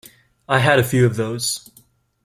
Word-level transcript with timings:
I 0.49 0.57
had 0.57 0.79
a 0.79 0.83
few 0.83 1.05
of 1.05 1.15
those. 1.15 1.69